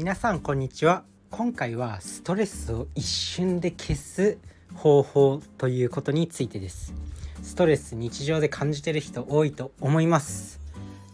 [0.00, 1.04] 皆さんこんにちは。
[1.30, 4.38] 今回はストレスを一瞬で消す
[4.74, 6.94] 方法ということについてです。
[7.42, 10.58] ストレス日常で感じてる人多いと思います。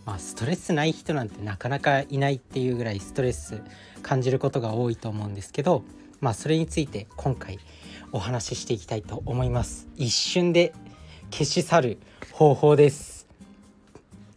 [0.04, 3.60] まあ、ストレスない人なんてなかなかいないっていうぐらいストレス
[4.02, 5.82] 感じることが多いと思うんですけど
[6.20, 7.58] まあそれについて今回
[8.12, 9.88] お話ししていきたいと思います。
[9.96, 10.72] 一瞬で
[11.32, 11.98] 消し去る
[12.30, 13.26] 方法です。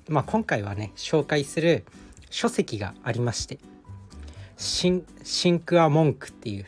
[0.07, 1.85] まあ今回はね紹介する
[2.31, 3.59] 書籍がありまして
[4.59, 6.65] シンシンクアモンクっていう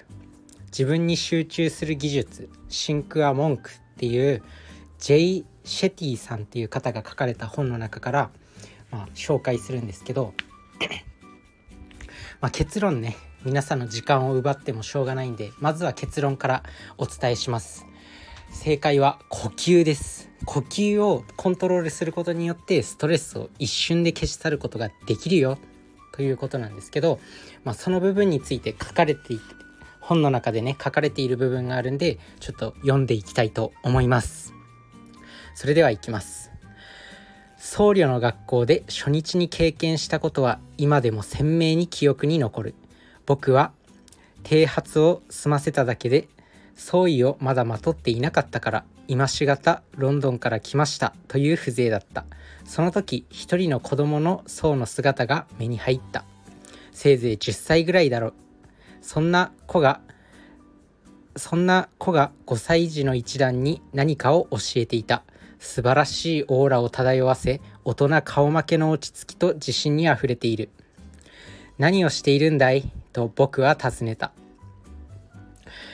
[0.67, 4.41] 自分に集中する技術シンクアモンクっていう
[4.97, 8.29] ジェイ・シェティさんっていう方が書かれた本の中から、
[8.91, 10.33] まあ、紹介するんですけど、
[12.39, 13.17] まあ、結論ね。
[13.43, 16.63] 皆さんの時間を奪ってもしょうがないんでまずは結論から
[16.97, 17.85] お伝えします。
[18.51, 20.29] 正解は呼吸です。
[20.45, 25.57] 呼吸をコントロールすることによってストレスを一瞬で消し去ることができるよ。
[26.11, 27.19] ということなんですけど、
[27.63, 29.43] まあ、その部分について書かれていて
[29.99, 34.53] 本の中でね書かれている部分があるんでちょっと読んでいきたいと思います。
[35.53, 36.51] それではいきます。
[37.57, 42.75] 僧侶の学校で初日に経験したことは今でも鮮明に記憶に残る。
[43.25, 43.71] 僕は
[44.43, 46.27] 剃髪を済ませただけで
[46.75, 52.25] 総意をまだまとっていなかったから今しがたロンドンから来ましたという風情だった。
[52.63, 56.23] その時一人の子供の僧の姿が目に入った。
[56.91, 58.33] せいぜい10歳ぐらいだろう。
[59.01, 60.01] そんな子が
[61.35, 65.23] そんな子が5歳児の一団に何かを教えていた。
[65.59, 70.69] 素晴らしいオーラを漂わせ大人顔負けの落ち着きと自信にあふれている。
[71.77, 72.91] 何をしているんだい？
[73.13, 74.31] と僕は尋ねた。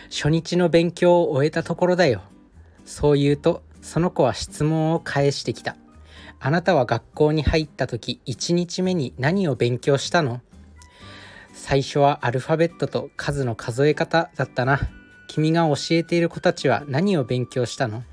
[0.09, 2.21] 初日の勉強を終えたところだよ。
[2.87, 5.75] そう言うとその子は質問を返してきた。
[6.39, 10.41] あなたは学校に入った時1日目に何を勉強したの？
[11.53, 14.79] 最初はアルファベットと数の数え方だったな。
[15.27, 18.03] 君が教えている子たちは何を勉強したの？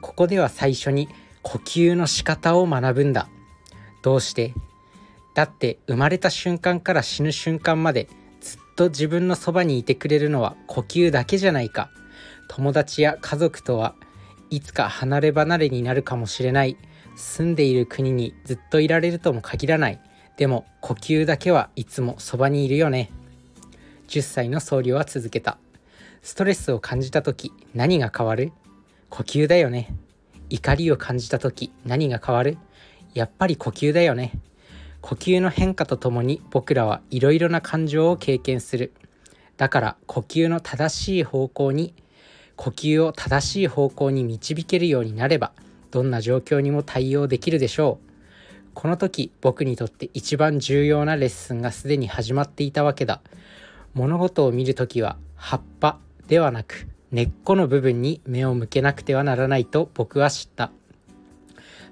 [0.00, 1.08] ここでは最初に
[1.42, 3.28] 呼吸の仕方を学ぶんだ。
[4.02, 4.54] どうして？
[5.34, 8.08] だって生まれた瞬間から死ぬ瞬間まで
[8.40, 11.90] ずっと自分のそばにいてくれるのは呼吸だけじゃないか。
[12.48, 13.94] 友達や家族とは
[14.50, 16.76] いつか離れ離れになるかもしれない。
[17.14, 20.00] 住んでいる国にずっといられるとも限らない。
[20.36, 23.10] でも呼吸だけはいつもそばにいるよね。
[24.08, 25.58] 10歳の僧侶は続けた。
[26.22, 28.52] ストレスを感じた時何が変わる？
[29.10, 29.94] 呼吸だよね。
[30.48, 32.56] 怒りを感じた時何が変わる？
[33.14, 34.32] やっぱり呼吸だよね。
[35.00, 38.92] 呼吸の変化とともに僕らはいろいろな感情を経験する。
[39.56, 41.94] だから呼吸の正しい方向に
[42.58, 45.52] 呼吸を正しい方向に導けるようになれば
[45.92, 48.08] どんな状況にも対応できるでしょう。
[48.74, 53.22] この時僕にとって一番重要なレッスンがすでに始まっていたわけだ。
[53.94, 60.72] 物事を見る時は葉っぱではなく根っこの部分に目を向けなくてはならないと僕は知った。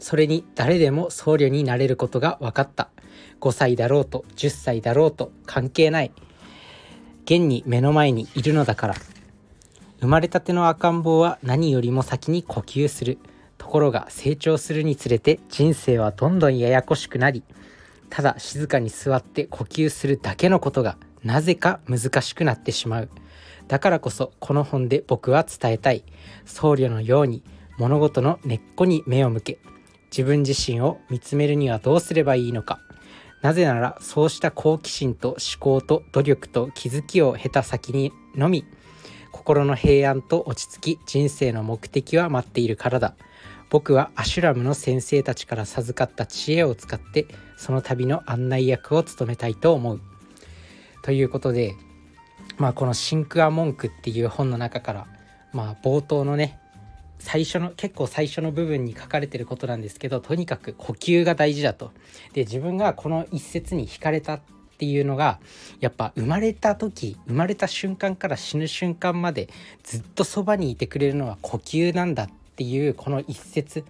[0.00, 2.90] それに誰でも僧侶になれることが分かった。
[3.40, 6.10] 5歳だろうと10歳だろうと関係ない。
[7.24, 8.94] 現に目の前にいるのだから。
[10.00, 13.18] 生まれたての赤ん坊は何よりも先に呼吸する。
[13.58, 17.42] ところが成長するにつれて人生はどんどんややこしくなり
[18.10, 23.08] ただ静かに座って呼吸するだけのことがなぜか難しくなってしまう。
[23.66, 26.04] だからこそこの本で僕は伝えたい。
[26.44, 27.42] 僧侶のように
[27.78, 29.58] 物事の根っこに目を向け
[30.10, 32.78] 自分自身を見つめるにはどうすればいいのか。
[33.42, 38.64] なぜならそうした好奇心と思考と努力と気づきを経た先にのみ
[39.36, 43.14] 心の平安と落ち着き人生の目的は待っているからだ
[43.68, 47.26] 僕はアシュラムの先生たちから授かった知恵を使って
[47.58, 50.00] その旅の案内役を務めたいと思う
[51.02, 51.74] ということで
[52.56, 55.06] まあこの「シンクア・モンク」っていう本の中から
[55.52, 56.58] まあ冒頭のね
[57.18, 61.92] 最初の結構最初の部分に書かれてることなんですけどとにかく呼吸が大事だと。
[62.32, 64.40] で自分がこの一節に惹かれた
[64.76, 65.38] っていうのが
[65.80, 69.48] やっぱ生まれた時生まれた瞬間から死ぬ瞬間まで
[69.82, 73.84] ずっとそばにいてくれるのは呼吸なんだっていうこの一節。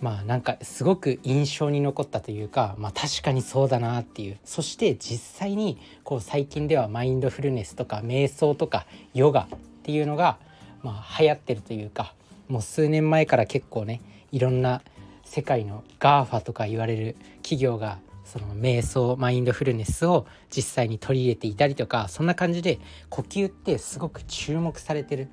[0.00, 4.38] まあなんかすごく印象に残ったというかまあ確かにそうだなっていう。
[4.44, 10.38] そして実際にこう最近ではマインドフルネスとか瞑想とかヨガっていうのが
[10.82, 12.14] まあ流行ってるというか
[12.48, 14.00] もう数年前から結構ね
[14.32, 14.80] いろんな
[15.24, 22.78] 世界の GAFA とか言われる企業がその瞑想マインドフルネスを実際に取り入れていたりとかそんな感じで
[23.10, 25.28] 呼吸ってすごく注目されてる。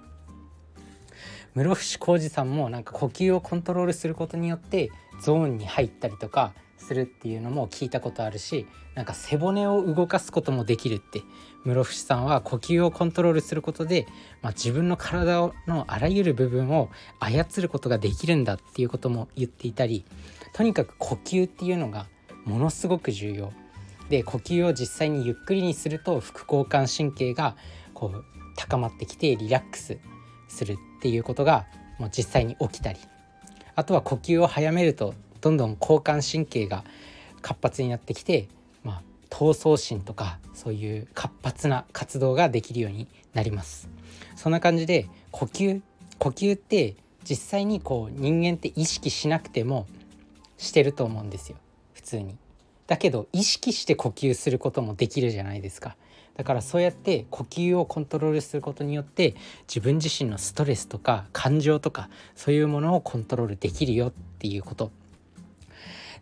[1.53, 4.89] 室伏浩二さんもなんか呼吸をコントロールすることによって
[5.21, 11.21] ゾーンに入ったりとかするっていうのも聞いたことあるしなんか背骨を動かすこともできるって。
[11.63, 14.07] 室伏さんは呼吸をコントロールすることで、
[14.41, 16.89] まあ、自分の体のあらゆる部分を
[17.19, 20.05] 操ることができるんだっていうことも言っていたり
[20.53, 22.07] とにかく呼吸っていうのが
[22.45, 23.51] ものすごく重要。
[24.09, 27.55] で呼吸を実際にゆっくりにすると副交感神経が
[27.93, 28.25] こう
[28.57, 29.97] 高まってきてリラックス
[30.49, 31.65] するっていうことが
[31.97, 32.99] もう実際に起きたり。
[33.75, 36.83] あとは呼吸を早めるとどんどん交感神経が
[37.41, 38.47] 活発になってきて、
[38.83, 43.89] まあ、闘争心とかそういう活発な活動ができるようになります。
[44.35, 45.81] そんな感じで呼吸
[46.19, 49.87] 呼吸って実際にこう人間って意識しなくても
[50.57, 51.57] してると思うんですよ。
[52.01, 52.37] 普通に
[52.87, 55.95] だけど意識して呼吸することもできるじゃないですか
[56.35, 59.35] だからそうやって呼吸をコントロールすることによって
[59.67, 64.91] 自分自身のストレスとか感情とかそういうものをコントロールできるよっていうこと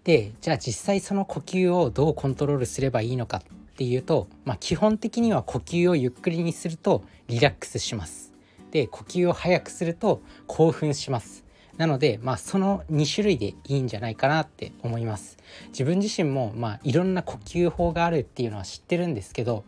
[0.04, 3.42] でじゃあ実際その呼吸をどうコントロールすればいいのかっ
[3.78, 8.34] ていうと、まあ、基本的には呼吸をゆっくりにするとリラックスします。
[8.72, 11.46] で呼吸を速くすると興奮します。
[11.80, 15.38] なので、まあ、その2種類でいいんじゃないかなって思います。
[15.70, 19.64] 自分自身も、まあ、いろんな呼吸法があるっていうのは知ってるんですけど、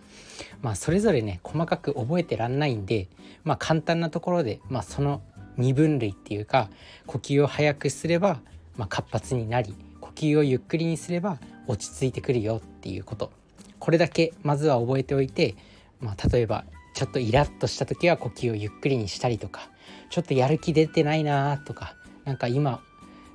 [0.62, 3.08] まあ、それぞれね細かく覚えてらんないんで、
[3.46, 5.22] まあ、簡単なところで、まあ、その
[5.58, 6.70] 2分類っていうか
[7.08, 8.42] 呼吸を速くすれば、
[8.76, 13.32] まあ、活発になり呼吸をゆっくりにすれば落ち着いてくるよっていうこと
[13.80, 15.56] これだけまずは覚えておいて、
[16.02, 19.70] まあ、例えばちょっとイラッとした時は呼吸をゆっくりにしたりとか
[20.10, 21.96] ちょっとやる気出てないなとか
[22.26, 22.82] なんか今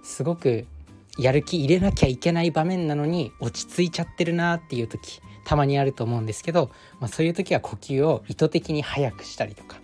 [0.03, 0.67] すごく
[1.19, 9.77] やる気入れなきゃいけない場面なのに落ち着いちゃってるなっていう時たまにあると思うんですけど、まあ、そういう時は呼吸を意図的に速くしたりとか、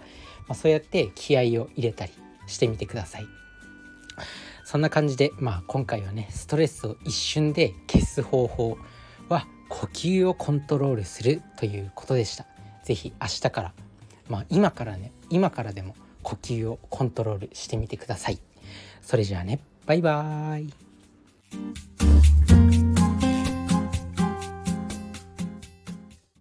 [0.48, 2.12] まあ、そうやって気合を入れたり
[2.46, 3.26] してみてください。
[4.64, 8.78] そんな感じで、まあ、今回はねストレスを一瞬で消す方法
[9.28, 12.46] は呼吸をコントロールするということでした。
[12.84, 13.72] 是非明日から、
[14.28, 18.38] まあ、今からね今からでも呼吸をコントロールしてみてください。
[19.00, 19.60] それじゃあね。
[19.86, 20.72] バイバーイ。